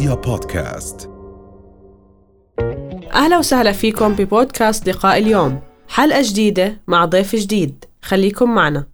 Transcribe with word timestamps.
رؤيا 0.00 0.14
بودكاست. 0.14 1.10
أهلا 3.14 3.38
وسهلا 3.38 3.72
فيكم 3.72 4.14
ببودكاست 4.14 4.88
لقاء 4.88 5.18
اليوم. 5.18 5.60
حلقة 5.88 6.22
جديدة 6.22 6.76
مع 6.86 7.04
ضيف 7.04 7.36
جديد. 7.36 7.84
خليكم 8.02 8.54
معنا. 8.54 8.86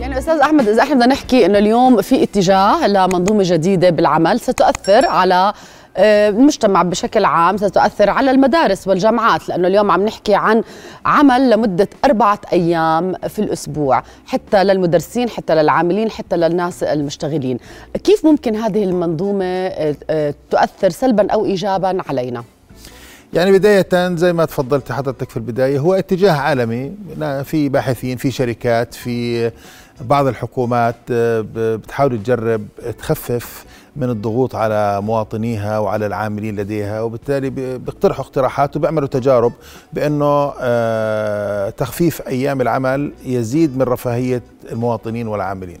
يعني 0.00 0.18
أستاذ 0.18 0.38
أحمد 0.38 0.68
إذا 0.68 0.82
إحنا 0.82 0.94
بدنا 0.94 1.06
نحكي 1.06 1.46
إنه 1.46 1.58
اليوم 1.58 2.02
في 2.02 2.22
اتجاه 2.22 2.86
لمنظومة 2.86 3.42
جديدة 3.46 3.90
بالعمل 3.90 4.40
ستؤثر 4.40 5.06
على 5.06 5.52
المجتمع 5.98 6.82
بشكل 6.82 7.24
عام 7.24 7.56
ستؤثر 7.56 8.10
على 8.10 8.30
المدارس 8.30 8.88
والجامعات 8.88 9.48
لأنه 9.48 9.68
اليوم 9.68 9.90
عم 9.90 10.04
نحكي 10.04 10.34
عن 10.34 10.62
عمل 11.06 11.50
لمدة 11.50 11.88
أربعة 12.04 12.40
أيام 12.52 13.14
في 13.28 13.38
الأسبوع 13.38 14.02
حتى 14.26 14.64
للمدرسين 14.64 15.28
حتى 15.28 15.54
للعاملين 15.54 16.10
حتى 16.10 16.36
للناس 16.36 16.82
المشتغلين 16.82 17.58
كيف 18.04 18.24
ممكن 18.24 18.56
هذه 18.56 18.84
المنظومة 18.84 19.44
آه، 19.44 19.96
آه، 20.10 20.34
تؤثر 20.50 20.90
سلبا 20.90 21.30
أو 21.30 21.44
إيجابا 21.44 22.02
علينا؟ 22.08 22.44
يعني 23.32 23.52
بداية 23.52 24.14
زي 24.14 24.32
ما 24.32 24.44
تفضلت 24.44 24.92
حضرتك 24.92 25.30
في 25.30 25.36
البداية 25.36 25.78
هو 25.78 25.94
اتجاه 25.94 26.32
عالمي 26.32 26.92
في 27.44 27.68
باحثين 27.68 28.16
في 28.16 28.30
شركات 28.30 28.94
في 28.94 29.50
بعض 30.00 30.26
الحكومات 30.26 30.96
بتحاول 31.10 32.22
تجرب 32.22 32.66
تخفف 32.98 33.64
من 33.96 34.10
الضغوط 34.10 34.54
على 34.54 35.00
مواطنيها 35.00 35.78
وعلى 35.78 36.06
العاملين 36.06 36.56
لديها 36.56 37.02
وبالتالي 37.02 37.50
بيقترحوا 37.50 38.24
اقتراحات 38.24 38.76
وبيعملوا 38.76 39.08
تجارب 39.08 39.52
بأنه 39.92 40.52
آه، 40.60 41.70
تخفيف 41.70 42.28
أيام 42.28 42.60
العمل 42.60 43.12
يزيد 43.24 43.76
من 43.76 43.82
رفاهية 43.82 44.42
المواطنين 44.72 45.28
والعاملين. 45.28 45.78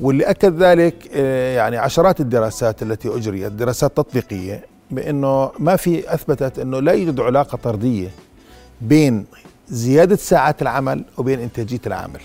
واللي 0.00 0.24
أكد 0.24 0.62
ذلك 0.62 0.94
آه، 1.14 1.56
يعني 1.56 1.76
عشرات 1.76 2.20
الدراسات 2.20 2.82
التي 2.82 3.08
أجريت 3.08 3.52
دراسات 3.52 3.96
تطبيقية 3.96 4.64
بأنه 4.90 5.50
ما 5.58 5.76
في 5.76 6.14
أثبتت 6.14 6.58
أنه 6.58 6.80
لا 6.80 6.92
يوجد 6.92 7.20
علاقة 7.20 7.56
طردية 7.56 8.08
بين 8.80 9.24
زيادة 9.68 10.16
ساعات 10.16 10.62
العمل 10.62 11.04
وبين 11.18 11.40
إنتاجية 11.40 11.80
العامل. 11.86 12.20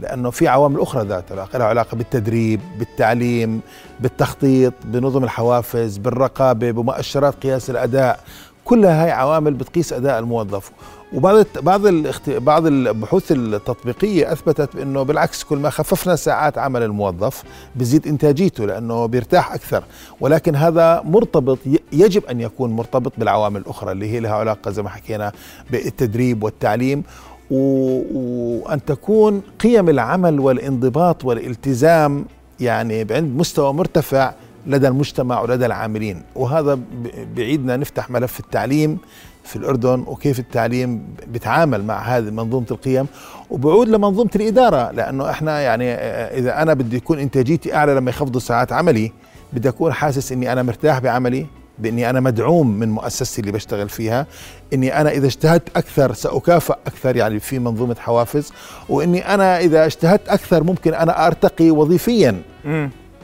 لأنه 0.00 0.30
في 0.30 0.48
عوامل 0.48 0.80
أخرى 0.80 1.04
ذات 1.04 1.32
علاقه 1.32 1.58
لها 1.58 1.66
علاقة 1.66 1.96
بالتدريب 1.96 2.60
بالتعليم 2.78 3.60
بالتخطيط 4.00 4.72
بنظم 4.84 5.24
الحوافز 5.24 5.96
بالرقابة 5.96 6.70
بمؤشرات 6.70 7.34
قياس 7.42 7.70
الأداء. 7.70 8.20
كلها 8.64 9.04
هاي 9.04 9.10
عوامل 9.10 9.54
بتقيس 9.54 9.92
أداء 9.92 10.18
الموظف. 10.18 10.70
وبعض 11.12 11.46
بعض 11.62 11.86
بعض 12.28 12.66
البحوث 12.66 13.32
التطبيقية 13.32 14.32
أثبتت 14.32 14.76
إنه 14.76 15.02
بالعكس 15.02 15.44
كل 15.44 15.58
ما 15.58 15.70
خففنا 15.70 16.16
ساعات 16.16 16.58
عمل 16.58 16.82
الموظف 16.82 17.42
بزيد 17.76 18.06
إنتاجيته 18.06 18.66
لأنه 18.66 19.06
بيرتاح 19.06 19.52
أكثر. 19.52 19.84
ولكن 20.20 20.56
هذا 20.56 21.02
مرتبط 21.04 21.58
يجب 21.92 22.24
أن 22.26 22.40
يكون 22.40 22.70
مرتبط 22.70 23.12
بالعوامل 23.18 23.60
الأخرى 23.60 23.92
اللي 23.92 24.10
هي 24.10 24.20
لها 24.20 24.34
علاقة 24.34 24.70
زي 24.70 24.82
ما 24.82 24.88
حكينا 24.88 25.32
بالتدريب 25.70 26.42
والتعليم. 26.42 27.04
وأن 27.52 28.84
تكون 28.84 29.42
قيم 29.60 29.88
العمل 29.88 30.40
والانضباط 30.40 31.24
والالتزام 31.24 32.24
يعني 32.60 33.00
عند 33.00 33.36
مستوى 33.36 33.72
مرتفع 33.72 34.32
لدى 34.66 34.88
المجتمع 34.88 35.40
ولدى 35.40 35.66
العاملين. 35.66 36.22
وهذا 36.34 36.78
بعيدنا 37.36 37.76
نفتح 37.76 38.10
ملف 38.10 38.40
التعليم 38.40 38.98
في 39.44 39.56
الأردن 39.56 40.04
وكيف 40.06 40.38
التعليم 40.38 41.02
بيتعامل 41.26 41.84
مع 41.84 41.98
هذه 41.98 42.30
منظومة 42.30 42.66
القيم. 42.70 43.06
وبعود 43.50 43.88
لمنظومة 43.88 44.30
الإدارة 44.36 44.90
لأنه 44.90 45.30
إحنا 45.30 45.60
يعني 45.60 45.92
إذا 46.38 46.62
أنا 46.62 46.74
بدي 46.74 46.96
يكون 46.96 47.18
إنتاجيتي 47.18 47.74
أعلى 47.74 47.94
لما 47.94 48.10
يخفضوا 48.10 48.40
ساعات 48.40 48.72
عملي 48.72 49.12
بدي 49.52 49.68
أكون 49.68 49.92
حاسس 49.92 50.32
إني 50.32 50.52
أنا 50.52 50.62
مرتاح 50.62 50.98
بعملي. 50.98 51.46
بإني 51.82 52.10
أنا 52.10 52.20
مدعوم 52.20 52.78
من 52.78 52.90
مؤسستي 52.90 53.40
اللي 53.40 53.52
بشتغل 53.52 53.88
فيها 53.88 54.26
إني 54.72 55.00
أنا 55.00 55.10
إذا 55.10 55.26
اجتهدت 55.26 55.76
أكثر 55.76 56.12
ساكافئ 56.12 56.74
أكثر 56.86 57.16
يعني 57.16 57.40
في 57.40 57.58
منظومة 57.58 57.96
حوافز 57.98 58.52
وإني 58.88 59.34
أنا 59.34 59.58
إذا 59.58 59.86
اجتهدت 59.86 60.28
أكثر 60.28 60.62
ممكن 60.62 60.94
أنا 60.94 61.26
أرتقي 61.26 61.70
وظيفيا. 61.70 62.42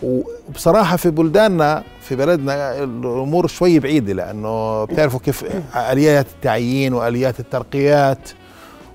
وبصراحة 0.02 0.96
في 0.96 1.10
بلداننا 1.10 1.82
في 2.00 2.16
بلدنا 2.16 2.84
الأمور 2.84 3.46
شوي 3.46 3.78
بعيدة 3.78 4.12
لأنه 4.12 4.84
بتعرفوا 4.84 5.20
كيف 5.20 5.44
آليات 5.76 6.26
التعيين 6.36 6.92
وآليات 6.92 7.40
الترقيات. 7.40 8.28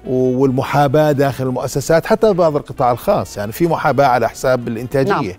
والمحاباة 0.08 1.12
داخل 1.12 1.47
المؤسسات 1.47 2.06
حتى 2.06 2.34
بعض 2.34 2.56
القطاع 2.56 2.91
الخاص. 2.91 3.38
يعني 3.38 3.52
في 3.52 3.68
محاباة 3.68 4.06
على 4.06 4.30
حساب 4.30 4.68
الإنتاجية. 4.68 5.12
نعم. 5.12 5.34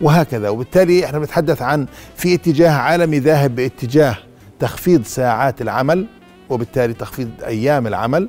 وهكذا. 0.00 0.48
وبالتالي 0.48 1.04
إحنا 1.04 1.18
بنتحدث 1.18 1.62
عن 1.62 1.86
في 2.16 2.34
اتجاه 2.34 2.70
عالمي 2.70 3.18
ذاهب 3.18 3.54
باتجاه 3.54 4.16
تخفيض 4.60 5.04
ساعات 5.04 5.62
العمل 5.62 6.06
وبالتالي 6.50 6.92
تخفيض 6.92 7.30
أيام 7.46 7.86
العمل. 7.86 8.28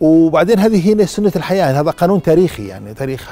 وبعدين 0.00 0.58
هذه 0.58 0.88
هي 0.88 1.06
سنة 1.06 1.32
الحياة. 1.36 1.80
هذا 1.80 1.90
قانون 1.90 2.22
تاريخي. 2.22 2.66
يعني 2.66 2.94
تاريخ 2.94 3.30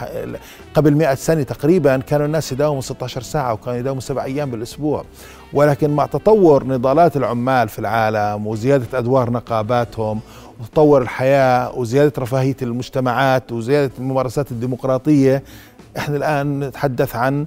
قبل 0.75 0.94
مئة 0.94 1.14
سنة 1.14 1.43
تقريبا 1.43 1.97
كانوا 1.97 2.26
الناس 2.26 2.53
يداوموا 2.53 2.81
16 2.81 3.22
ساعة 3.22 3.53
وكانوا 3.53 3.78
يداوموا 3.78 4.00
سبع 4.00 4.25
أيام 4.25 4.50
بالأسبوع. 4.50 5.04
ولكن 5.53 5.91
مع 5.91 6.06
تطور 6.06 6.64
نضالات 6.64 7.16
العمال 7.16 7.69
في 7.69 7.78
العالم 7.78 8.47
وزيادة 8.47 8.99
أدوار 8.99 9.31
نقاباتهم 9.31 10.20
وتطور 10.60 11.02
الحياة 11.02 11.78
وزيادة 11.78 12.12
رفاهية 12.18 12.56
المجتمعات 12.62 13.52
وزيادة 13.52 13.92
الممارسات 13.98 14.50
الديمقراطية 14.52 15.42
إحنا 15.98 16.16
الآن 16.16 16.60
نتحدث 16.60 17.16
عن 17.16 17.47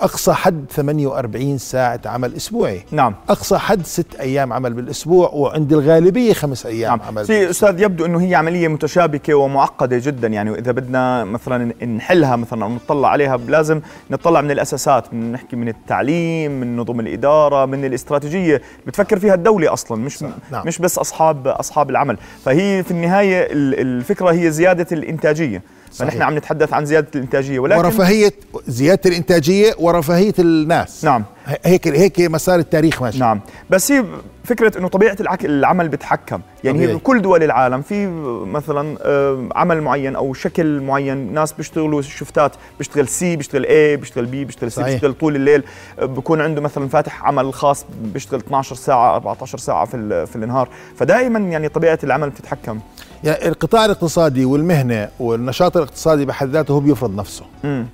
أقصى 0.00 0.32
حد 0.32 0.64
48 0.70 1.58
ساعة 1.58 2.00
عمل 2.06 2.34
أسبوعي. 2.34 2.84
نعم. 2.90 3.14
أقصى 3.28 3.58
حد 3.58 3.86
ست 3.86 4.14
أيام 4.20 4.52
عمل 4.52 4.72
بالأسبوع 4.72 5.30
وعند 5.32 5.72
الغالبية 5.72 6.32
خمس 6.32 6.66
أيام 6.66 6.98
نعم. 6.98 7.08
عمل 7.08 7.26
سي 7.26 7.50
أستاذ 7.50 7.82
يبدو 7.82 8.04
إنه 8.06 8.20
هي 8.20 8.34
عملية 8.34 8.68
متشابكة 8.68 9.34
ومعقدة 9.34 9.98
جدا. 9.98 10.28
يعني 10.28 10.50
واذا 10.50 10.72
بدنا 10.72 11.24
مثلا 11.24 11.86
نحلها 11.86 12.36
مثلا 12.36 12.64
أو 12.64 12.70
نطلع 12.70 13.08
عليها 13.08 13.36
لازم 13.36 13.80
نطلع 14.10 14.40
من 14.40 14.50
الأساسات 14.50 15.14
من 15.14 15.32
نحكي 15.32 15.56
من 15.56 15.68
التعليم 15.68 16.60
من 16.60 16.76
نظم 16.76 17.00
الإدارة 17.00 17.66
من 17.66 17.84
الاستراتيجية. 17.84 18.62
بتفكر 18.86 19.18
فيها 19.18 19.34
الدولة 19.34 19.72
أصلا 19.72 20.02
مش 20.02 20.22
نعم. 20.22 20.66
مش 20.66 20.78
بس 20.78 20.98
أصحاب 20.98 21.48
أصحاب 21.48 21.90
العمل. 21.90 22.18
فهي 22.44 22.82
في 22.82 22.90
النهاية 22.90 23.48
الفكرة 23.52 24.30
هي 24.32 24.50
زيادة 24.50 24.86
الإنتاجية. 24.92 25.62
فنحن 25.92 26.22
عم 26.22 26.36
نتحدث 26.36 26.72
عن 26.72 26.84
زيادة 26.84 27.08
الإنتاجية 27.14 27.58
ولكن 27.58 27.78
ورفاهية 27.80 28.32
زيادة 28.66 29.00
الإنتاجية 29.06 29.74
ورفاهية 29.78 30.34
الناس. 30.38 31.04
نعم. 31.04 31.24
هيك 31.64 31.88
هيك 31.88 32.20
مسار 32.20 32.58
التاريخ 32.58 33.02
ماشي. 33.02 33.18
نعم. 33.18 33.40
بس 33.70 33.92
هي 33.92 34.04
فكرة 34.44 34.78
إنه 34.78 34.88
طبيعة 34.88 35.16
العمل 35.44 35.88
بتحكم. 35.88 36.40
يعني 36.64 36.78
طبيعي. 36.78 36.94
بكل 36.94 37.22
دول 37.22 37.42
العالم 37.42 37.82
في 37.82 38.06
مثلا 38.46 38.98
آه، 39.02 39.48
عمل 39.54 39.80
معين 39.80 40.16
أو 40.16 40.34
شكل 40.34 40.80
معين 40.80 41.34
ناس 41.34 41.52
بيشتغلوا 41.52 42.02
شفتات 42.02 42.52
بيشتغل 42.78 43.08
سي 43.08 43.36
بيشتغل 43.36 43.64
اي 43.66 43.96
بيشتغل 43.96 44.26
بي 44.26 44.44
بيشتغل 44.44 44.72
سي 44.72 44.82
بيشتغل 44.82 45.12
طول 45.12 45.36
الليل. 45.36 45.62
آه، 45.98 46.04
بكون 46.04 46.40
عنده 46.40 46.60
مثلا 46.60 46.88
فاتح 46.88 47.24
عمل 47.24 47.54
خاص 47.54 47.86
بيشتغل 48.02 48.40
12 48.40 48.76
ساعة 48.76 49.14
14 49.16 49.58
ساعة 49.58 49.84
في 49.84 50.26
في 50.26 50.36
النهار. 50.36 50.68
فدائما 50.96 51.38
يعني 51.38 51.68
طبيعة 51.68 51.98
العمل 52.04 52.30
بتتحكم. 52.30 52.78
يعني 53.24 53.48
القطاع 53.48 53.84
الاقتصادي 53.84 54.44
والمهنة 54.44 55.08
والنشاط 55.20 55.76
الاقتصادي 55.76 56.24
بحد 56.24 56.48
ذاته 56.48 56.72
هو 56.72 56.80
بيفرض 56.80 57.14
نفسه. 57.14 57.44
م. 57.64 57.84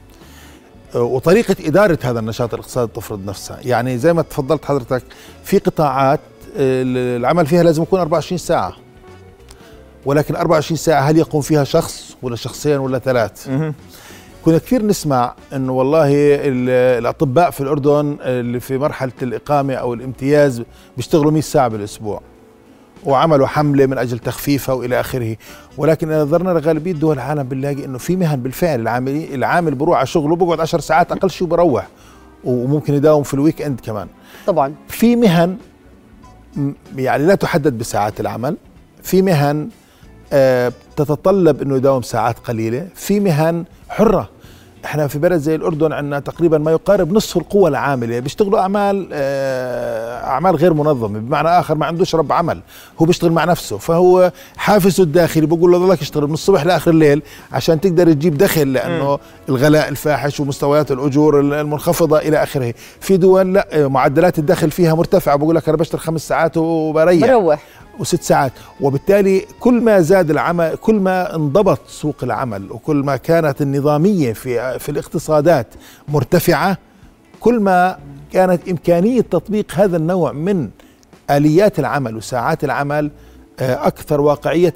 وطريقة 0.94 1.56
إدارة 1.60 1.98
هذا 2.02 2.20
النشاط 2.20 2.54
الاقتصادي 2.54 2.92
تفرض 2.94 3.26
نفسها. 3.26 3.58
يعني 3.62 3.98
زي 3.98 4.12
ما 4.12 4.22
تفضلت 4.22 4.64
حضرتك 4.64 5.02
في 5.44 5.58
قطاعات 5.58 6.20
العمل 6.56 7.46
فيها 7.46 7.62
لازم 7.62 7.82
يكون 7.82 8.00
24 8.00 8.38
ساعة. 8.38 8.72
ولكن 10.04 10.36
24 10.36 10.76
ساعة 10.76 11.00
هل 11.00 11.16
يقوم 11.18 11.40
فيها 11.42 11.64
شخص 11.64 12.16
ولا 12.22 12.36
شخصين 12.36 12.78
ولا 12.78 12.98
ثلاث؟ 12.98 13.48
كنا 14.44 14.58
كثير 14.58 14.86
نسمع 14.86 15.34
إنه 15.52 15.72
والله 15.72 16.08
الأطباء 16.98 17.50
في 17.50 17.60
الأردن 17.60 18.16
اللي 18.20 18.60
في 18.60 18.78
مرحلة 18.78 19.12
الإقامة 19.22 19.74
أو 19.74 19.94
الامتياز 19.94 20.62
بيشتغلوا 20.96 21.30
100 21.30 21.42
ساعة 21.42 21.68
بالأسبوع. 21.68 22.20
وعملوا 23.04 23.46
حملة 23.46 23.86
من 23.86 23.98
أجل 23.98 24.18
تخفيفها 24.18 24.74
وإلى 24.74 25.00
آخره. 25.00 25.36
ولكن 25.76 26.10
إذا 26.12 26.22
نظرنا 26.22 26.50
لغالبية 26.50 26.92
دول 26.92 27.14
العالم 27.16 27.42
بنلاقي 27.42 27.84
إنه 27.84 27.98
في 27.98 28.16
مهن 28.16 28.42
بالفعل 28.42 28.80
العامل 28.80 29.34
العامل 29.34 29.74
بروح 29.74 29.98
على 29.98 30.06
شغله 30.06 30.36
بقعد 30.36 30.60
10 30.60 30.80
ساعات 30.80 31.12
أقل 31.12 31.30
شيء 31.30 31.46
وبروح 31.46 31.88
وممكن 32.44 32.94
يداوم 32.94 33.22
في 33.22 33.34
الويك 33.34 33.62
إند 33.62 33.80
كمان. 33.80 34.08
طبعا. 34.46 34.74
في 34.88 35.16
مهن 35.16 35.56
يعني 36.96 37.26
لا 37.26 37.34
تحدد 37.34 37.78
بساعات 37.78 38.20
العمل 38.20 38.56
في 39.02 39.22
مهن 39.22 39.68
آه 40.32 40.72
تتطلب 40.96 41.62
إنه 41.62 41.76
يداوم 41.76 42.02
ساعات 42.02 42.38
قليلة 42.38 42.88
في 42.94 43.20
مهن 43.20 43.64
حرة. 43.88 44.28
إحنا 44.84 45.06
في 45.06 45.18
بلد 45.18 45.40
زي 45.40 45.54
الأردن 45.54 45.92
عندنا 45.92 46.18
تقريبا 46.20 46.58
ما 46.58 46.70
يقارب 46.70 47.12
نصف 47.12 47.36
القوى 47.36 47.70
العاملة. 47.70 48.18
بيشتغلوا 48.18 48.60
أعمال 48.60 49.08
آه، 49.12 50.24
أعمال 50.26 50.56
غير 50.56 50.74
منظمة. 50.74 51.18
بمعنى 51.18 51.48
آخر 51.48 51.74
ما 51.74 51.86
عندوش 51.86 52.14
رب 52.14 52.32
عمل. 52.32 52.60
هو 53.00 53.06
بيشتغل 53.06 53.32
مع 53.32 53.44
نفسه. 53.44 53.78
فهو 53.78 54.32
حافزه 54.56 55.02
الداخلي. 55.02 55.46
بقول 55.46 55.72
له 55.72 55.78
ضلك 55.78 56.00
اشتغل 56.00 56.26
من 56.26 56.34
الصبح 56.34 56.64
لآخر 56.66 56.90
الليل 56.90 57.22
عشان 57.52 57.80
تقدر 57.80 58.12
تجيب 58.12 58.38
دخل 58.38 58.72
لأنه 58.72 59.18
الغلاء 59.48 59.88
الفاحش 59.88 60.40
ومستويات 60.40 60.92
الأجور 60.92 61.40
المنخفضة 61.40 62.18
إلى 62.18 62.42
آخره. 62.42 62.74
في 63.00 63.16
دول 63.16 63.54
لا 63.54 63.88
معدلات 63.88 64.38
الدخل 64.38 64.70
فيها 64.70 64.94
مرتفعة. 64.94 65.36
بقول 65.36 65.56
لك 65.56 65.68
أنا 65.68 65.76
بشتغل 65.76 66.00
خمس 66.00 66.28
ساعات 66.28 66.56
وبريح. 66.56 67.26
بروح. 67.26 67.62
وست 67.98 68.22
ساعات. 68.22 68.52
وبالتالي 68.80 69.46
كل 69.60 69.80
ما 69.80 70.00
زاد 70.00 70.30
العمل 70.30 70.76
كل 70.76 70.94
ما 70.94 71.34
انضبط 71.34 71.80
سوق 71.88 72.16
العمل 72.22 72.72
وكل 72.72 72.96
ما 72.96 73.16
كانت 73.16 73.62
النظامية 73.62 74.32
في, 74.32 74.78
في 74.78 74.88
الاقتصادات 74.88 75.66
مرتفعة 76.08 76.78
كل 77.40 77.60
ما 77.60 77.98
كانت 78.32 78.68
إمكانية 78.68 79.20
تطبيق 79.20 79.72
هذا 79.74 79.96
النوع 79.96 80.32
من 80.32 80.68
آليات 81.30 81.78
العمل 81.78 82.16
وساعات 82.16 82.64
العمل 82.64 83.10
آه، 83.60 83.86
أكثر 83.86 84.20
واقعية 84.20 84.74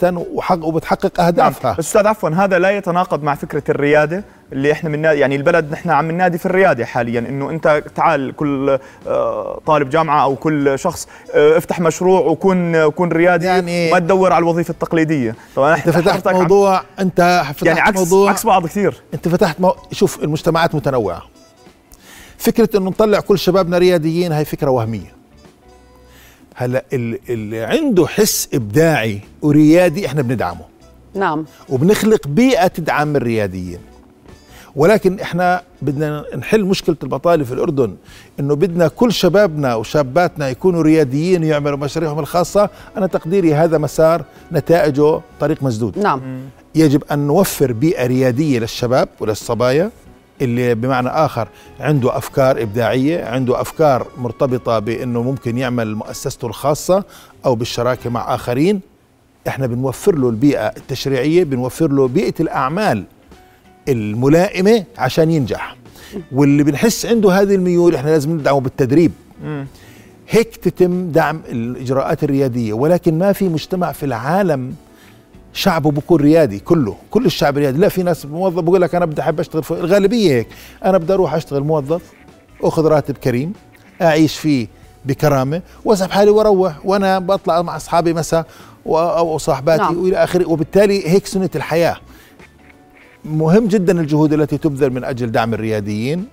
وبتحقق 0.51 1.21
أهدافها. 1.21 1.71
نعم. 1.71 1.79
أستاذ 1.79 2.07
عفوا 2.07 2.31
هذا 2.31 2.59
لا 2.59 2.71
يتناقض 2.71 3.23
مع 3.23 3.35
فكرة 3.35 3.63
الريادة. 3.69 4.25
اللي 4.53 4.73
إحنا 4.73 4.91
من 4.91 5.05
يعني 5.05 5.37
البلد 5.37 5.73
نحن 5.73 5.91
عم 5.91 6.11
ننادي 6.11 6.39
في 6.39 6.47
الرياده 6.47 6.85
حاليا 6.87 7.21
إنه 7.21 7.51
أنت 7.51 7.83
تعال 7.95 8.37
كل 8.37 8.79
آه، 9.07 9.61
طالب 9.67 9.91
جامعة 9.91 10.23
أو 10.23 10.37
كل 10.37 10.79
شخص 10.79 11.09
آه، 11.35 11.59
افتح 11.59 11.81
مشروع 11.81 12.21
وكون 12.21 12.89
كون 12.89 13.13
ريادي 13.13 13.47
يعني 13.47 13.93
ما 13.93 13.99
تدور 13.99 14.33
على 14.33 14.43
الوظيفة 14.43 14.71
التقليدية. 14.71 15.35
طبعا 15.57 15.75
أنت 15.75 15.91
فتحت 15.91 16.29
موضوع 16.29 16.83
أنت 16.99 17.43
فتحت 17.49 17.67
يعني 17.67 17.81
عكس 17.81 17.99
موضوع 17.99 18.31
عكس 18.31 18.47
بعض 18.47 18.67
كثير. 18.67 18.95
أنت 19.15 19.29
فتحت 19.29 19.61
مو... 19.61 19.75
شوف 19.93 20.25
المجتمعات 20.25 20.75
متنوعة. 20.75 21.23
فكرة 22.39 22.69
إنه 22.77 22.91
نطلع 22.91 23.21
كل 23.21 23.39
شبابنا 23.39 23.79
رياديين 23.79 24.33
هاي 24.33 24.45
فكرة 24.45 24.71
وهمية. 24.71 25.19
هلأ 26.55 26.85
اللي 26.93 27.61
عنده 27.61 28.07
حس 28.07 28.49
إبداعي 28.55 29.21
وريادي 29.43 30.07
إحنا 30.07 30.23
بندعمه. 30.23 30.65
نعم. 31.15 31.45
وبنخلق 31.69 32.29
بيئة 32.29 32.67
تدعم 32.67 33.17
الرياديين 33.17 33.79
ولكن 34.79 35.21
إحنا 35.21 35.63
بدنا 35.83 36.25
نحل 36.37 36.65
مشكلة 36.65 36.97
البطالة 37.03 37.45
في 37.45 37.53
الأردن 37.53 37.97
إنه 38.41 38.55
بدنا 38.57 38.89
كل 38.89 39.13
شبابنا 39.13 39.75
وشاباتنا 39.75 40.49
يكونوا 40.49 40.83
رياديين 40.83 41.45
ويعملوا 41.45 41.79
مشاريعهم 41.79 42.19
الخاصة. 42.19 42.71
أنا 42.97 43.07
تقديري 43.07 43.55
هذا 43.55 43.79
مسار 43.79 44.25
نتائجه 44.53 45.21
طريق 45.41 45.63
مسدود. 45.63 45.99
نعم. 45.99 46.21
يجب 46.75 47.03
أن 47.13 47.19
نوفر 47.19 47.73
بيئة 47.73 48.07
ريادية 48.07 48.59
للشباب 48.59 49.09
وللصبايا 49.21 49.91
اللي 50.43 50.75
بمعنى 50.75 51.09
آخر 51.09 51.49
عنده 51.81 52.17
أفكار 52.17 52.63
إبداعية 52.63 53.25
عنده 53.25 53.61
أفكار 53.61 54.07
مرتبطة 54.19 54.79
بإنه 54.79 55.23
ممكن 55.23 55.59
يعمل 55.59 55.95
مؤسسته 55.95 56.47
الخاصة 56.47 57.05
أو 57.47 57.55
بالشراكة 57.55 58.11
مع 58.11 58.35
آخرين. 58.35 58.81
إحنا 59.49 59.67
بنوفر 59.67 60.15
له 60.15 60.29
البيئة 60.29 60.67
التشريعية 60.67 61.45
بنوفر 61.45 61.91
له 61.93 62.09
بيئة 62.09 62.35
الأعمال 62.41 63.05
الملائمة 63.89 64.85
عشان 64.99 65.31
ينجح. 65.31 65.77
واللي 66.33 66.63
بنحس 66.63 67.07
عنده 67.07 67.33
هذه 67.33 67.55
الميول 67.55 67.95
إحنا 67.95 68.11
لازم 68.11 68.33
ندعمه 68.33 68.61
بالتدريب. 68.61 69.13
هيك 70.29 70.57
تتم 70.57 71.11
دعم 71.11 71.41
الإجراءات 71.49 72.25
الريادية 72.25 72.73
ولكن 72.73 73.19
ما 73.19 73.33
في 73.33 73.49
مجتمع 73.49 73.93
في 73.93 74.07
العالم 74.07 74.75
شعبه 75.53 75.91
بكون 75.91 76.21
ريادي 76.21 76.59
كله 76.59 76.97
كل 77.11 77.27
الشعب 77.27 77.59
ريادي. 77.59 77.79
لا 77.79 77.89
في 77.89 78.03
ناس 78.03 78.27
موظف 78.27 78.63
بقول 78.63 78.83
لك 78.83 78.95
أنا 78.95 79.05
بدي 79.05 79.23
أحب 79.23 79.41
أشتغل 79.41 79.63
في 79.63 79.71
الغالبية 79.71 80.33
هيك. 80.33 80.49
أنا 80.85 80.99
بدي 80.99 81.13
أروح 81.13 81.35
أشتغل 81.35 81.63
موظف 81.63 82.03
أخذ 82.63 82.87
راتب 82.87 83.17
كريم 83.17 83.53
أعيش 84.03 84.37
فيه 84.39 84.67
بكرامة 85.05 85.63
وأسحب 85.85 86.11
حالي 86.11 86.31
وأروح 86.31 86.87
وأنا 86.87 87.19
بطلع 87.19 87.63
مع 87.63 87.77
أصحابي 87.77 88.13
مساء 88.15 88.47
أو 88.87 89.39
صاحباتي 89.39 89.83
نعم. 89.83 89.99
وإلى 89.99 90.17
آخره. 90.17 90.49
وبالتالي 90.49 91.09
هيك 91.09 91.27
سنة 91.27 91.51
الحياة. 91.55 91.97
مهم 93.29 93.67
جدا 93.67 94.01
الجهود 94.01 94.33
التي 94.33 94.59
تبذل 94.59 94.91
من 94.91 95.05
أجل 95.05 95.33
دعم 95.33 95.55
الرياديين 95.55 96.27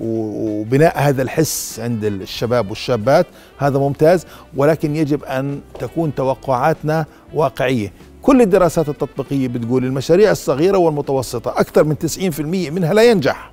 وبناء 0.00 0.98
هذا 0.98 1.22
الحس 1.22 1.80
عند 1.80 2.04
الشباب 2.04 2.70
والشابات. 2.70 3.26
هذا 3.58 3.78
ممتاز 3.78 4.26
ولكن 4.56 4.96
يجب 4.96 5.24
أن 5.24 5.60
تكون 5.78 6.14
توقعاتنا 6.14 7.06
واقعية. 7.34 7.92
كل 8.22 8.42
الدراسات 8.42 8.88
التطبيقية 8.88 9.48
بتقول 9.48 9.84
المشاريع 9.84 10.30
الصغيرة 10.30 10.78
والمتوسطة 10.78 11.50
أكثر 11.50 11.84
من 11.84 11.96
90% 11.98 12.40
منها 12.70 12.94
لا 12.94 13.10
ينجح. 13.10 13.52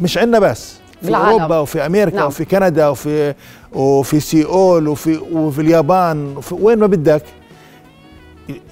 مش 0.00 0.18
عندنا 0.18 0.38
بس 0.38 0.74
في 1.00 1.06
بالعالم. 1.06 1.28
أوروبا 1.28 1.58
وفي 1.58 1.86
أمريكا 1.86 2.16
نعم. 2.16 2.26
وفي 2.26 2.44
كندا 2.44 2.88
وفي 2.88 3.34
وفي 3.72 4.20
سيول 4.20 4.88
وفي 4.88 5.16
وفي 5.32 5.60
اليابان 5.60 6.36
وفي 6.36 6.54
وين 6.54 6.78
ما 6.78 6.86
بدك. 6.86 7.22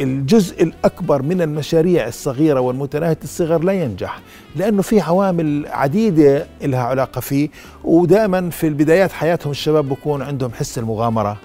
الجزء 0.00 0.62
الأكبر 0.62 1.22
من 1.22 1.43
المشاريع 1.43 2.06
الصغيرة 2.08 2.61
والمتناهية 2.61 3.19
الصغر 3.25 3.64
لا 3.64 3.72
ينجح 3.72 4.20
لأنه 4.56 4.82
في 4.82 5.00
عوامل 5.00 5.67
عديدة 5.67 6.46
لها 6.62 6.82
علاقة 6.82 7.20
فيه 7.20 7.49
ودائما 7.84 8.50
في 8.50 8.67
البدايات 8.67 9.12
حياتهم 9.12 9.50
الشباب 9.50 9.88
بكون 9.88 10.22
عندهم 10.22 10.52
حس 10.52 10.78
المغامرة. 10.78 11.37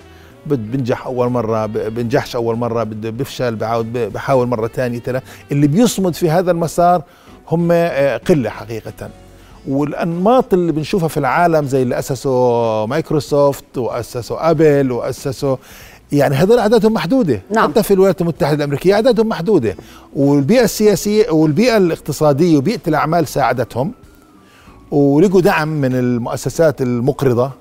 بنجح 0.45 1.05
أول 1.05 1.29
مرة 1.29 1.65
بنجحش 1.65 2.35
أول 2.35 2.55
مرة 2.55 2.83
بفشل 2.83 3.55
بعاود 3.55 3.93
بحاول 3.93 4.47
مرة 4.47 4.67
ثانية 4.67 5.01
اللي 5.51 5.67
بيصمد 5.67 6.13
في 6.15 6.29
هذا 6.29 6.51
المسار 6.51 7.01
هم 7.47 7.71
آه، 7.71 8.17
قلة 8.17 8.49
حقيقة. 8.49 9.09
والأنماط 9.67 10.53
اللي 10.53 10.71
بنشوفها 10.71 11.07
في 11.07 11.17
العالم 11.17 11.65
زي 11.65 11.81
اللي 11.81 11.99
اسسوا 11.99 12.85
مايكروسوفت 12.85 13.77
واسسوا 13.77 14.49
أبل 14.51 14.91
واسسوا 14.91 15.57
يعني 16.15 16.35
هذول 16.35 16.59
اعدادهم 16.59 16.93
محدودة. 16.93 17.41
نعم. 17.51 17.71
حتى 17.71 17.83
في 17.83 17.93
الولايات 17.93 18.21
المتحدة 18.21 18.55
الأمريكية 18.55 18.93
اعدادهم 18.93 19.29
محدودة. 19.29 19.75
والبيئة 20.15 20.63
السياسية 20.63 21.29
والبيئة 21.29 21.77
الاقتصادية 21.77 22.57
وبيئة 22.57 22.81
الأعمال 22.87 23.27
ساعدتهم 23.27 23.91
ولقوا 24.91 25.41
دعم 25.41 25.67
من 25.67 25.95
المؤسسات 25.95 26.81
المقرضة. 26.81 27.51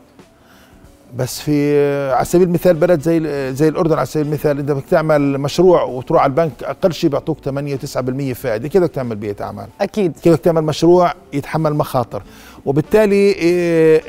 بس 1.16 1.40
في 1.40 1.80
على 2.12 2.24
سبيل 2.24 2.48
المثال 2.48 2.74
بلد 2.74 3.02
زي 3.02 3.20
زي 3.54 3.68
الأردن 3.68 3.96
على 3.96 4.06
سبيل 4.06 4.26
المثال 4.26 4.58
أنت 4.58 4.70
بدك 4.70 4.84
تعمل 4.90 5.38
مشروع 5.38 5.82
وتروح 5.82 6.22
على 6.22 6.30
البنك 6.30 6.52
أقل 6.62 6.92
شيء 6.92 7.10
بيعطوك 7.10 7.38
8 7.44 7.76
9% 7.76 8.34
فائدة. 8.34 8.68
كيف 8.68 8.82
بدك 8.82 8.94
تعمل 8.94 9.16
بيئة 9.16 9.44
أعمال. 9.44 9.66
أكيد. 9.80 10.12
كيف 10.22 10.32
بدك 10.32 10.44
تعمل 10.44 10.62
مشروع 10.62 11.14
يتحمل 11.32 11.74
مخاطر. 11.74 12.22
وبالتالي 12.66 13.14
إيه، 13.14 14.02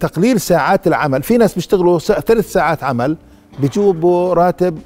تقليل 0.00 0.40
ساعات 0.40 0.86
العمل. 0.86 1.22
في 1.22 1.36
ناس 1.36 1.54
بيشتغلوا 1.54 1.98
ثلاث 1.98 2.52
ساعات 2.52 2.84
عمل. 2.84 3.16
بيجيبوا 3.58 4.34
راتب 4.34 4.78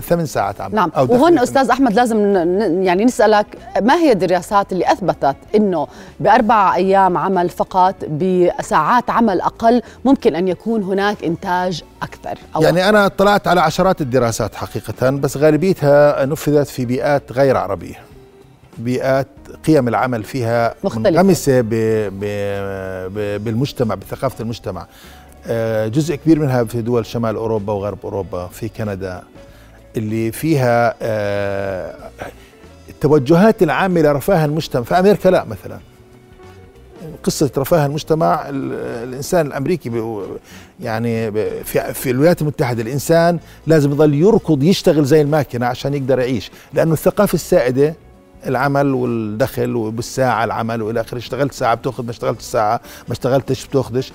ثمان 0.00 0.26
ساعات 0.26 0.60
عمل 0.60 0.74
نعم. 0.74 0.92
أو 0.96 1.12
وهون 1.12 1.38
أستاذ 1.38 1.70
أحمد 1.70 1.92
لازم 1.92 2.36
يعني 2.82 3.04
نسألك 3.04 3.46
ما 3.82 3.94
هي 3.94 4.12
الدراسات 4.12 4.72
اللي 4.72 4.92
أثبتت 4.92 5.36
إنه 5.54 5.86
بأربع 6.20 6.74
أيام 6.74 7.18
عمل 7.18 7.48
فقط 7.48 7.94
بساعات 8.04 9.10
عمل 9.10 9.40
أقل 9.40 9.82
ممكن 10.04 10.36
أن 10.36 10.48
يكون 10.48 10.82
هناك 10.82 11.24
إنتاج 11.24 11.82
أكثر 12.02 12.38
أو 12.56 12.62
يعني 12.62 12.88
أنا 12.88 13.06
اطلعت 13.06 13.48
على 13.48 13.60
عشرات 13.60 14.00
الدراسات 14.00 14.54
حقيقة 14.54 15.10
بس 15.10 15.36
غالبيتها 15.36 16.26
نفذت 16.26 16.68
في 16.68 16.84
بيئات 16.84 17.32
غير 17.32 17.56
عربية. 17.56 17.94
بيئات 18.78 19.26
قيم 19.66 19.88
العمل 19.88 20.24
فيها 20.24 20.74
مختلفة. 20.84 21.10
منغمسة 21.10 21.60
بالمجتمع 23.38 23.94
بثقافة 23.94 24.42
المجتمع. 24.42 24.86
جزء 25.88 26.14
كبير 26.14 26.38
منها 26.38 26.64
في 26.64 26.82
دول 26.82 27.06
شمال 27.06 27.36
أوروبا 27.36 27.72
وغرب 27.72 27.98
أوروبا 28.04 28.46
في 28.46 28.68
كندا 28.68 29.22
اللي 29.96 30.32
فيها 30.32 30.94
التوجهات 32.88 33.62
آه، 33.62 33.64
العامه 33.64 34.00
لرفاه 34.00 34.44
المجتمع 34.44 34.82
في 34.82 34.98
أمريكا 34.98 35.28
لا 35.28 35.44
مثلا. 35.44 35.78
قصة 37.22 37.50
رفاه 37.58 37.86
المجتمع 37.86 38.44
الإنسان 38.48 39.46
الأمريكي 39.46 39.90
يعني 40.80 41.32
في, 41.64 41.94
في 41.94 42.10
الولايات 42.10 42.42
المتحدة 42.42 42.82
الإنسان 42.82 43.38
لازم 43.66 43.92
يظل 43.92 44.14
يركض 44.14 44.62
يشتغل 44.62 45.04
زي 45.04 45.20
الماكينة 45.20 45.66
عشان 45.66 45.94
يقدر 45.94 46.18
يعيش. 46.18 46.50
لأنه 46.72 46.92
الثقافة 46.92 47.34
السائدة 47.34 47.94
العمل 48.46 48.94
والدخل 48.94 49.76
وبالساعة 49.76 50.44
العمل 50.44 50.82
وإلى 50.82 51.00
آخره 51.00 51.18
اشتغلت 51.18 51.52
ساعة 51.52 51.74
بتأخذ 51.74 52.04
ما 52.04 52.10
اشتغلت 52.10 52.40
ساعة 52.42 52.80
ما 53.08 53.12
اشتغلتش 53.12 53.66
بتأخذش. 53.66 54.12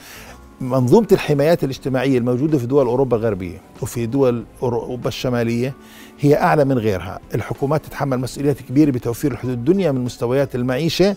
منظومة 0.61 1.07
الحمايات 1.11 1.63
الاجتماعية 1.63 2.17
الموجودة 2.17 2.57
في 2.57 2.65
دول 2.65 2.85
أوروبا 2.85 3.17
الغربية 3.17 3.57
وفي 3.81 4.05
دول 4.05 4.43
أوروبا 4.63 5.07
الشمالية 5.07 5.73
هي 6.19 6.41
أعلى 6.41 6.65
من 6.65 6.77
غيرها. 6.77 7.19
الحكومات 7.35 7.85
تتحمل 7.85 8.19
مسؤوليات 8.19 8.61
كبيرة 8.61 8.91
بتوفير 8.91 9.31
الحدود 9.31 9.51
الدنيا 9.53 9.91
من 9.91 10.03
مستويات 10.03 10.55
المعيشة 10.55 11.15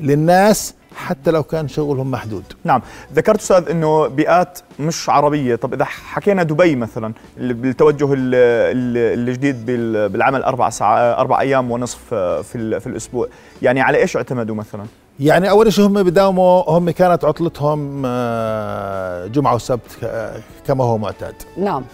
للناس 0.00 0.74
حتى 0.96 1.30
لو 1.30 1.42
كان 1.42 1.68
شغلهم 1.68 2.10
محدود. 2.10 2.44
نعم 2.64 2.82
ذكرت 3.14 3.40
أستاذ 3.40 3.68
إنه 3.70 4.06
بيئات 4.06 4.58
مش 4.80 5.08
عربية. 5.10 5.54
طب 5.54 5.74
إذا 5.74 5.84
حكينا 5.84 6.42
دبي 6.42 6.76
مثلا 6.76 7.12
بالتوجه 7.36 8.12
ال- 8.12 8.34
ال- 8.74 9.28
الجديد 9.28 9.66
بال- 9.66 10.08
بالعمل 10.08 10.42
أربع 10.42 10.70
ساعات 10.70 11.18
أربع 11.18 11.40
أيام 11.40 11.70
ونصف 11.70 12.14
في 12.14 12.80
في 12.80 12.86
الأسبوع 12.86 13.28
يعني 13.62 13.80
على 13.80 13.98
إيش 13.98 14.16
اعتمدوا 14.16 14.54
مثلا؟ 14.54 14.84
يعني 15.20 15.50
أول 15.50 15.72
شيء 15.72 15.86
هم 15.86 16.02
بداوموا 16.02 16.70
هم 16.70 16.90
كانت 16.90 17.24
عطلتهم 17.24 18.02
آه، 18.06 19.26
جمعة 19.26 19.54
وسبت 19.54 19.98
آه، 20.04 20.40
كما 20.66 20.84
هو 20.84 20.98
معتاد. 20.98 21.34
نعم. 21.56 21.84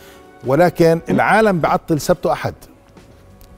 ولكن 0.47 1.01
العالم 1.11 1.59
بعطل 1.61 2.01
سبت 2.01 2.27
وأحد. 2.27 2.55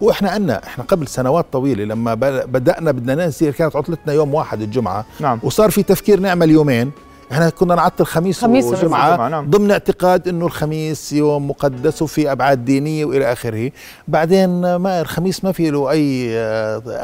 وإحنا 0.01 0.31
عنا 0.31 0.65
إحنا 0.65 0.85
قبل 0.85 1.09
سنوات 1.09 1.47
طويلة 1.53 1.85
لما 1.85 2.15
بدأنا 2.45 2.93
بدنا 2.93 3.15
ننزل 3.15 3.51
كانت 3.51 3.77
عطلتنا 3.77 4.13
يوم 4.13 4.35
واحد 4.35 4.63
الجمعة. 4.63 5.05
نعم. 5.21 5.41
وصار 5.43 5.71
في 5.71 5.83
تفكير 5.83 6.21
نعمل 6.21 6.51
يومين. 6.51 6.91
إحنا 7.33 7.51
كنا 7.51 7.75
نعطل 7.75 8.05
خميس, 8.07 8.41
خميس 8.41 8.67
خميس 8.67 8.79
وجمعة، 8.85 9.29
نعم. 9.29 9.51
ضمن 9.51 9.71
اعتقاد 9.71 10.29
إنه 10.29 10.47
الخميس 10.47 11.13
يوم 11.13 11.51
مقدس 11.51 12.03
وفي 12.03 12.33
أبعاد 12.33 12.65
دينية 12.65 13.05
وإلى 13.05 13.33
آخره. 13.33 13.71
بعدين 14.09 14.75
ما 14.77 15.01
الخميس 15.01 15.45
ما 15.45 15.53
في 15.53 15.71
له 15.71 15.91
أي 15.91 16.31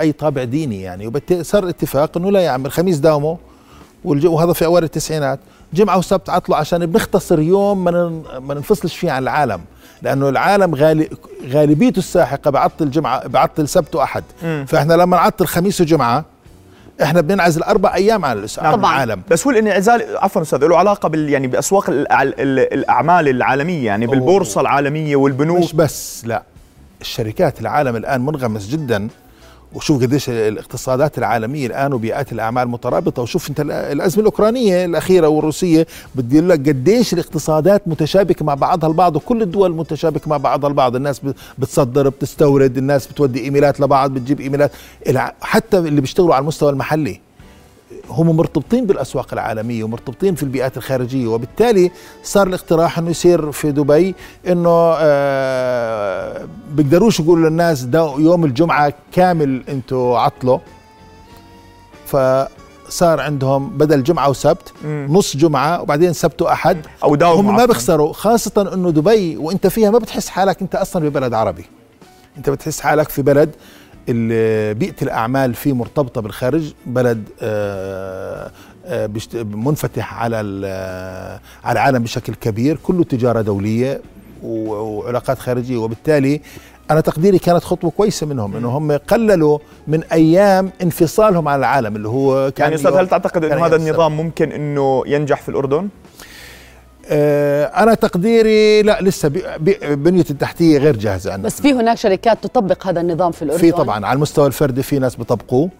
أي 0.00 0.12
طابع 0.12 0.44
ديني 0.44 0.82
يعني. 0.82 1.06
وبالتالي 1.06 1.44
صار 1.44 1.68
اتفاق 1.68 2.16
إنه 2.16 2.30
لا 2.30 2.40
يا 2.40 2.50
عم 2.50 2.66
الخميس 2.66 2.98
داومه 2.98 3.38
والج- 4.04 4.24
وهذا 4.24 4.52
في 4.52 4.64
أوائل 4.64 4.84
التسعينات. 4.84 5.38
جمعة 5.74 5.98
وسبت 5.98 6.30
عطلوا 6.30 6.56
عشان 6.58 6.86
بنختصر 6.86 7.40
يوم 7.40 7.84
ما 7.84 8.22
ما 8.40 8.54
ننفصلش 8.54 8.96
فيه 8.96 9.10
عن 9.10 9.22
العالم. 9.22 9.60
لأنه 10.02 10.28
العالم 10.28 10.74
غالي 10.74 11.08
غالبيته 11.50 11.98
الساحقة 11.98 12.50
بعطل 12.50 12.90
جمعه 12.90 13.26
بعطل 13.28 13.68
سبت 13.68 13.94
وأحد. 13.94 14.24
فإحنا 14.66 14.94
لما 14.94 15.16
نعطل 15.16 15.46
خميس 15.46 15.80
وجمعة 15.80 16.24
إحنا 17.02 17.20
بننعزل 17.20 17.62
أربع 17.62 17.94
أيام 17.94 18.24
عن 18.24 18.46
طبعاً. 18.56 18.76
العالم. 18.76 19.22
بس 19.30 19.46
هو 19.46 19.50
الانعزال 19.52 20.16
عفوا 20.16 20.42
أستاذ 20.42 20.58
له 20.66 20.78
علاقة 20.78 21.08
بال 21.08 21.30
يعني 21.30 21.46
بأسواق 21.46 21.84
الأعمال 21.90 23.28
العالمية 23.28 23.86
يعني 23.86 24.06
بالبورصة 24.06 24.60
العالمية 24.60 25.16
والبنوك. 25.16 25.58
مش 25.58 25.72
بس 25.72 26.22
لا. 26.26 26.42
الشركات 27.00 27.60
العالم 27.60 27.96
الآن 27.96 28.20
منغمس 28.20 28.68
جدا 28.68 29.08
وشوف 29.76 30.02
قديش 30.02 30.28
الاقتصادات 30.28 31.18
العالمية 31.18 31.66
الآن 31.66 31.92
وبيئات 31.92 32.32
الأعمال 32.32 32.68
مترابطة. 32.68 33.22
وشوف 33.22 33.50
أنت 33.50 33.60
ال- 33.60 33.70
الأزمة 33.70 34.20
الأوكرانية 34.20 34.84
الأخيرة 34.84 35.28
والروسية 35.28 35.86
بدي 36.14 36.40
لك 36.40 36.68
قديش 36.68 37.12
الاقتصادات 37.12 37.88
متشابكة 37.88 38.44
مع 38.44 38.54
بعضها 38.54 38.90
البعض 38.90 39.16
وكل 39.16 39.42
الدول 39.42 39.74
متشابكة 39.74 40.28
مع 40.30 40.36
بعضها 40.36 40.68
البعض. 40.70 40.96
الناس 40.96 41.20
بتصدر 41.58 42.08
بتستورد 42.08 42.76
الناس 42.78 43.06
بتودي 43.06 43.40
إيميلات 43.44 43.80
لبعض 43.80 44.10
بتجيب 44.14 44.40
إيميلات. 44.40 44.72
حتى 45.40 45.78
اللي 45.78 46.00
بيشتغلوا 46.00 46.34
على 46.34 46.42
المستوى 46.42 46.70
المحلي. 46.70 47.20
هم 48.10 48.36
مرتبطين 48.36 48.86
بالأسواق 48.86 49.26
العالمية 49.32 49.84
ومرتبطين 49.84 50.34
في 50.34 50.42
البيئات 50.42 50.76
الخارجية 50.76 51.26
وبالتالي 51.26 51.90
صار 52.22 52.46
الاقتراح 52.46 52.98
إنه 52.98 53.10
يصير 53.10 53.52
في 53.52 53.72
دبي 53.72 54.14
إنه 54.48 54.94
آه 54.98 56.48
بيقدروش 56.70 57.20
يقولوا 57.20 57.48
للناس 57.50 57.82
ده 57.82 58.14
يوم 58.18 58.44
الجمعة 58.44 58.92
كامل 59.12 59.62
أنتوا 59.68 60.18
عطلوا 60.18 60.58
فصار 62.06 63.20
عندهم 63.20 63.68
بدل 63.78 64.02
جمعة 64.02 64.30
وسبت 64.30 64.72
مم. 64.84 65.06
نص 65.10 65.36
جمعة 65.36 65.82
وبعدين 65.82 66.12
سبت 66.12 66.42
وأحد 66.42 66.86
أو 67.04 67.14
داوم 67.14 67.46
هم 67.48 67.56
ما. 67.56 67.66
بيخسروا 67.66 68.12
خاصة 68.12 68.70
إنه 68.74 68.90
دبي 68.90 69.36
وإنت 69.36 69.66
فيها 69.66 69.90
ما 69.90 69.98
بتحس 69.98 70.28
حالك 70.28 70.62
إنت 70.62 70.74
أصلا 70.74 71.08
ببلد 71.08 71.34
عربي 71.34 71.64
إنت 72.38 72.50
بتحس 72.50 72.80
حالك 72.80 73.08
في 73.08 73.22
بلد 73.22 73.50
بيئة 74.74 74.94
الأعمال 75.02 75.54
فيه 75.54 75.72
مرتبطة 75.72 76.20
بالخارج 76.20 76.72
بلد 76.86 77.28
آه، 77.42 78.50
آه، 78.86 79.10
منفتح 79.34 80.14
على 80.22 80.40
ال- 80.40 81.40
على 81.64 81.72
العالم 81.72 82.02
بشكل 82.02 82.34
كبير 82.34 82.78
كله 82.82 83.04
تجارة 83.04 83.40
دولية 83.40 84.00
و- 84.42 84.70
وعلاقات 84.72 85.38
خارجية 85.38 85.76
وبالتالي 85.76 86.40
أنا 86.90 87.00
تقديري 87.00 87.38
كانت 87.38 87.64
خطوة 87.64 87.90
كويسة 87.90 88.26
منهم 88.26 88.56
إنه 88.56 88.68
هم 88.68 88.92
قللوا 88.92 89.58
من 89.88 90.02
أيام 90.12 90.70
انفصالهم 90.82 91.48
عن 91.48 91.58
العالم 91.58 91.96
اللي 91.96 92.08
هو 92.08 92.50
كان 92.50 92.64
يعني 92.64 92.74
أستاذ 92.74 92.92
هل 92.96 93.08
تعتقد 93.08 93.44
إنه 93.44 93.66
هذا. 93.66 93.76
النظام 93.76 94.16
ممكن 94.16 94.52
إنه 94.52 95.02
ينجح 95.06 95.42
في 95.42 95.48
الأردن؟ 95.48 95.88
آه، 97.08 97.64
أنا 97.64 97.94
تقديري 97.94 98.82
لا 98.82 98.98
لسه 99.02 99.28
بنية 99.94 100.24
التحتية 100.30 100.78
غير 100.78 100.96
جاهزة 100.96 101.32
عندنا. 101.32 101.46
بس 101.46 101.60
في 101.60 101.72
هناك 101.72 101.96
شركات 101.96 102.38
تطبق 102.42 102.86
هذا 102.86 103.00
النظام 103.00 103.32
في 103.32 103.42
الأردن. 103.42 103.60
في 103.60 103.72
طبعا 103.72 104.06
على 104.06 104.16
المستوى 104.16 104.46
الفردي 104.46 104.82
في 104.82 104.98
ناس 104.98 105.16
بيطبقوه. 105.16 105.70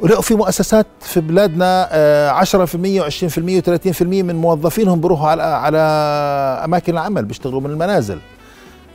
ولا 0.00 0.20
في 0.20 0.34
مؤسسات 0.34 0.86
في 1.00 1.20
بلادنا 1.20 1.88
آه، 1.92 2.30
10% 2.30 3.00
و20% 3.02 3.62
و30% 3.62 4.02
من 4.02 4.36
موظفينهم 4.36 5.00
بيروحوا 5.00 5.28
على 5.28 5.42
على 5.42 5.78
أماكن 6.64 6.92
العمل 6.92 7.24
بيشتغلوا 7.24 7.60
من 7.60 7.70
المنازل. 7.70 8.18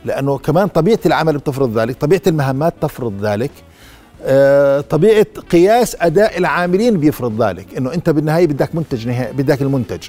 لأنه 0.04 0.38
كمان 0.38 0.68
طبيعة 0.68 0.98
العمل 1.06 1.38
بتفرض 1.38 1.78
ذلك 1.78 1.96
طبيعة 2.00 2.22
المهمات 2.26 2.74
تفرض 2.80 3.26
ذلك. 3.26 3.50
آه، 4.22 4.80
طبيعة 4.80 5.26
قياس 5.50 5.96
أداء 6.00 6.38
العاملين 6.38 6.96
بيفرض 7.00 7.42
ذلك 7.42 7.66
إنه 7.76 7.94
أنت 7.94 8.10
بالنهاية 8.10 8.46
بدك 8.46 8.74
منتج 8.74 9.08
نهائي 9.08 9.32
بدك 9.32 9.62
المنتج. 9.62 10.02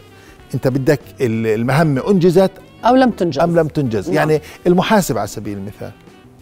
انت 0.56 0.68
بدك 0.68 1.00
ال- 1.22 1.48
المهمة 1.48 2.12
انجزت 2.12 2.52
أو 2.86 2.96
لم 2.96 3.10
تنجز. 3.10 3.40
أم 3.40 3.56
لم 3.60 3.68
تنجز. 3.68 4.08
نعم. 4.10 4.16
يعني 4.30 4.42
المحاسب 4.68 5.18
على 5.18 5.28
سبيل 5.28 5.58
المثال 5.58 5.92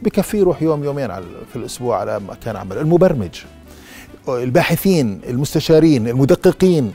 بكفيه 0.04 0.38
يروح 0.40 0.62
يوم 0.62 0.84
يومين 0.84 1.12
على 1.12 1.26
في 1.50 1.56
الأسبوع 1.56 2.00
على 2.00 2.20
مكان 2.20 2.56
عمل 2.56 2.78
المبرمج 2.78 3.30
الباحثين 4.28 5.22
المستشارين 5.30 6.08
المدققين. 6.08 6.92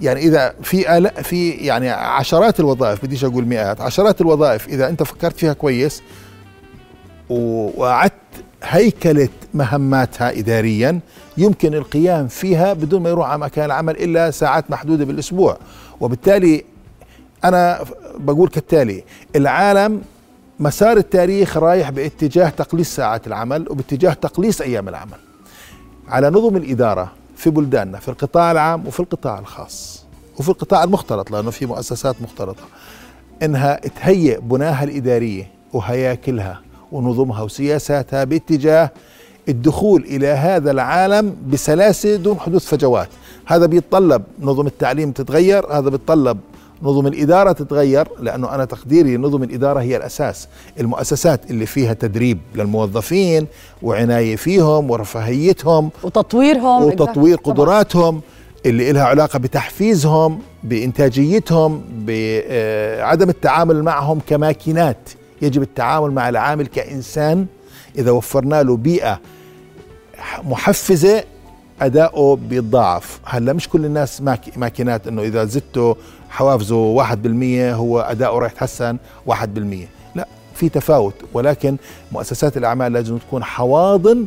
يعني 0.00 0.20
إذا 0.20 0.54
في 0.62 1.10
في 1.22 1.50
يعني 1.50 1.90
عشرات 1.90 2.60
الوظائف 2.60 3.04
بديش 3.04 3.24
أقول 3.24 3.44
مئات 3.46 3.80
عشرات 3.80 4.20
الوظائف 4.20 4.68
إذا 4.68 4.88
أنت 4.88 5.02
فكرت 5.02 5.36
فيها 5.38 5.52
كويس 5.52 6.02
وأعدت 7.30 8.12
هيكلة 8.62 9.28
مهماتها 9.54 10.38
إداريا 10.38 11.00
يمكن 11.38 11.74
القيام 11.74 12.28
فيها 12.28 12.72
بدون 12.72 13.02
ما 13.02 13.08
يروح 13.08 13.28
على 13.30 13.38
مكان 13.40 13.64
العمل 13.64 13.96
إلا 13.96 14.30
ساعات 14.30 14.70
محدودة 14.70 15.04
بالأسبوع. 15.04 15.58
وبالتالي 16.00 16.64
أنا 17.44 17.84
بقول 18.18 18.48
كالتالي 18.48 19.04
العالم 19.36 20.02
مسار 20.60 20.96
التاريخ 20.96 21.56
رايح 21.56 21.90
باتجاه 21.90 22.48
تقليص 22.48 22.96
ساعات 22.96 23.26
العمل 23.26 23.70
وباتجاه 23.70 24.12
تقليص 24.12 24.60
أيام 24.60 24.88
العمل. 24.88 25.18
على 26.08 26.30
نظم 26.30 26.56
الإدارة 26.56 27.12
في 27.36 27.50
بلداننا 27.50 27.98
في 27.98 28.08
القطاع 28.08 28.52
العام 28.52 28.86
وفي 28.86 29.00
القطاع 29.00 29.38
الخاص 29.38 30.04
وفي 30.38 30.48
القطاع 30.48 30.84
المختلط 30.84 31.30
لأنه 31.30 31.50
في 31.50 31.66
مؤسسات 31.66 32.22
مختلطة 32.22 32.62
إنها 33.42 33.74
تهيئ 33.74 34.40
بناها 34.40 34.84
الإدارية 34.84 35.50
وهياكلها 35.72 36.60
ونظمها 36.92 37.42
وسياساتها 37.42 38.24
باتجاه 38.24 38.90
الدخول 39.48 40.02
إلى 40.02 40.26
هذا 40.26 40.70
العالم 40.70 41.36
بسلاسه 41.48 42.16
دون 42.16 42.40
حدوث 42.40 42.66
فجوات، 42.66 43.08
هذا 43.48 43.66
بيتطلب 43.66 44.22
نظم 44.40 44.66
التعليم 44.66 45.12
تتغير، 45.12 45.72
هذا 45.72 45.90
بيتطلب 45.90 46.38
نظم 46.82 47.06
الإدارة 47.06 47.52
تتغير 47.52 48.08
لأنه 48.20 48.54
أنا 48.54 48.64
تقديري 48.64 49.16
نظم 49.16 49.42
الإدارة 49.42 49.80
هي 49.80 49.96
الأساس، 49.96 50.48
المؤسسات 50.80 51.50
اللي 51.50 51.66
فيها 51.66 51.92
تدريب 51.92 52.38
للموظفين 52.54 53.46
وعناية 53.82 54.36
فيهم 54.36 54.90
ورفاهيتهم 54.90 55.90
وتطويرهم. 56.02 56.82
وتطوير. 56.82 57.36
قدراتهم 57.36 58.20
اللي 58.66 58.92
لها 58.92 59.04
علاقة 59.04 59.38
بتحفيزهم 59.38 60.38
بإنتاجيتهم 60.64 61.82
بعدم 62.06 63.28
التعامل 63.28 63.82
معهم 63.82 64.20
كماكينات. 64.26 65.10
يجب 65.42 65.62
التعامل 65.62 66.10
مع 66.10 66.28
العامل 66.28 66.66
كإنسان. 66.66 67.46
إذا 67.98 68.10
وفرنا 68.10 68.62
له 68.62 68.76
بيئة 68.76 69.20
محفزة 70.44 71.24
أداؤه 71.80 72.36
بيتضاعف 72.36 73.20
هلا 73.24 73.52
مش 73.52 73.68
كل 73.68 73.84
الناس 73.84 74.20
ماك- 74.22 74.58
ماكينات 74.58 75.06
إنه 75.06 75.22
إذا 75.22 75.44
زدته 75.44 75.96
حوافزه 76.30 76.76
واحد 76.76 77.22
بالمية 77.22 77.74
هو 77.74 78.00
أداؤه 78.00 78.38
راح 78.38 78.52
يتحسن 78.52 78.96
واحد 79.26 79.54
بالمية. 79.54 79.88
لا 80.14 80.28
في 80.54 80.68
تفاوت 80.68 81.14
ولكن 81.32 81.76
مؤسسات 82.12 82.56
الأعمال 82.56 82.92
لازم 82.92 83.18
تكون 83.18 83.44
حواضن 83.44 84.26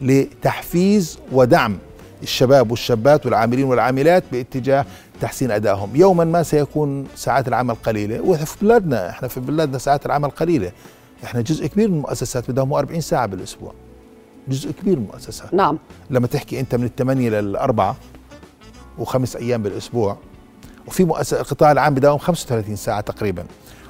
لتحفيز 0.00 1.18
ودعم 1.32 1.78
الشباب 2.22 2.70
والشابات 2.70 3.26
والعاملين 3.26 3.64
والعاملات 3.64 4.24
باتجاه 4.32 4.86
تحسين 5.20 5.50
أدائهم، 5.50 5.96
يوما 5.96 6.24
ما 6.24 6.42
سيكون 6.42 7.06
ساعات 7.16 7.48
العمل 7.48 7.74
قليلة، 7.74 8.20
وفي 8.20 8.56
بلادنا 8.62 9.10
إحنا 9.10 9.28
في 9.28 9.40
بلادنا 9.40 9.78
ساعات 9.78 10.06
العمل 10.06 10.30
قليلة، 10.30 10.72
إحنا 11.24 11.40
جزء 11.40 11.66
كبير 11.66 11.88
من 11.88 11.94
المؤسسات 11.96 12.50
بدهم 12.50 12.72
40 12.72 13.00
ساعة 13.00 13.26
بالأسبوع. 13.26 13.72
جزء 14.48 14.70
كبير 14.70 14.98
من 14.98 15.04
المؤسسات، 15.04 15.54
نعم. 15.54 15.78
لما 16.10 16.26
تحكي 16.26 16.60
أنت 16.60 16.74
من 16.74 16.84
الثمانية 16.84 17.30
للاربعه 17.30 17.96
وخمس 18.98 19.36
أيام 19.36 19.62
بالأسبوع 19.62 20.16
وفي 20.86 21.04
مؤسسة 21.04 21.40
القطاع 21.40 21.72
العام 21.72 21.94
بداوم 21.94 22.18
35 22.18 22.76
ساعة 22.76 23.00
تقريبا 23.00 23.44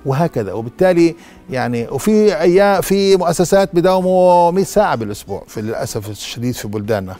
وهكذا. 0.06 0.52
وبالتالي 0.52 1.14
يعني 1.50 1.88
وفي 1.88 2.40
أيام 2.40 2.80
في 2.80 3.16
مؤسسات 3.16 3.74
بداوموا 3.74 4.50
100 4.50 4.64
ساعة 4.64 4.96
بالأسبوع 4.96 5.42
في 5.46 5.62
للأسف 5.62 6.10
الشديد 6.10 6.54
في 6.54 6.68
بلداننا. 6.68 7.16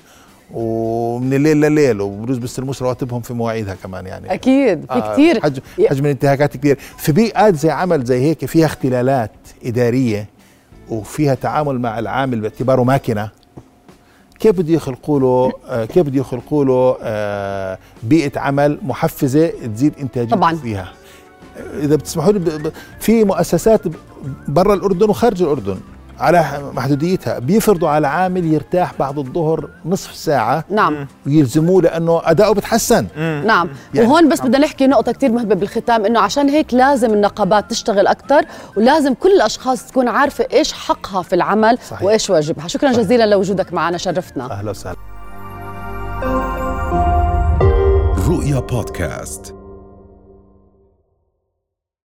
ومن 0.55 1.35
الليل 1.35 1.61
لليل 1.61 2.01
وبروز 2.01 2.39
بيستلموش 2.39 2.83
رواتبهم 2.83 3.21
في 3.21 3.35
مواعيدها 3.35 3.75
كمان 3.75 4.07
يعني. 4.07 4.35
أكيد 4.35 4.85
في 4.87 4.93
آه، 4.93 5.13
كثير 5.13 5.41
حجم 5.41 5.63
حجم 5.89 6.05
الانتهاكات 6.05 6.57
كبير. 6.57 6.79
في 6.99 7.13
بيئات 7.13 7.55
زي 7.55 7.71
عمل 7.71 8.05
زي 8.05 8.21
هيك 8.21 8.45
فيها 8.45 8.67
اختلالات 8.67 9.31
إدارية 9.65 10.29
وفيها 10.89 11.35
تعامل 11.35 11.81
مع 11.81 11.99
العامل 11.99 12.41
باعتباره 12.41 12.83
ماكينة. 12.83 13.31
كيف 14.41 14.57
بده 14.59 14.73
يخلقوا 14.75 15.21
له 15.21 15.53
آه، 15.69 15.85
كيف 15.85 16.07
بده 16.07 16.21
يخلقوا 16.21 16.65
له 16.65 16.97
آه، 17.03 17.79
بيئة 18.03 18.41
عمل 18.41 18.79
محفزة 18.83 19.47
تزيد 19.75 19.93
انتاجيته 20.01 20.37
طبعاً. 20.37 20.55
فيها. 20.55 20.93
إذا 21.81 21.97
بتسمحوا 21.97 22.33
لي 22.33 22.73
في 23.01 23.25
مؤسسات 23.25 23.81
برا 24.49 24.75
الأردن 24.75 25.11
وخارج 25.11 25.43
الأردن. 25.43 25.77
على 26.21 26.45
محدوديتها. 26.75 27.39
بيفرضوا 27.39 27.89
على 27.89 28.07
عامل 28.07 28.45
يرتاح 28.45 28.93
بعد 28.99 29.19
الظهر 29.19 29.69
نصف 29.85 30.15
ساعة. 30.15 30.65
نعم. 30.71 31.07
ويلزموه 31.27 31.83
لأنه 31.83 32.21
أداؤه 32.25 32.55
بتحسن. 32.55 33.07
نعم. 33.47 33.69
يعني- 33.95 34.09
وهون 34.09 34.29
بس 34.29 34.41
بدنا 34.41 34.59
نحكي 34.59 34.87
نقطة 34.87 35.13
كتير 35.13 35.33
مهمة 35.33 35.55
بالختام 35.55 36.05
إنه 36.05 36.21
عشان 36.21 36.49
هيك 36.49 36.75
لازم 36.75 37.13
النقابات 37.15 37.71
تشتغل 37.71 38.07
أكثر 38.07 38.45
ولازم 38.77 39.15
كل 39.15 39.29
الأشخاص 39.33 39.87
تكون 39.87 40.09
عارفة 40.09 40.47
إيش 40.53 40.73
حقها 40.73 41.23
في 41.23 41.35
العمل 41.35 41.79
صحيح. 41.91 42.03
وإيش 42.03 42.31
واجبها. 42.31 42.69
شكرا 42.69 42.93
جزيلا 42.93 43.27
لوجودك 43.27 43.73
معنا 43.73 43.99
شرفتنا. 43.99 44.51
أهلا 44.53 44.71
وسهلا. 44.71 44.97
رؤيا 48.29 48.61
بودكاست. 48.61 49.55